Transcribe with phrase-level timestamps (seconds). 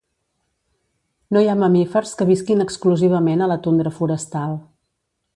[1.35, 4.57] No hi ha mamífers que visquin exclusivament a la tundra forestal.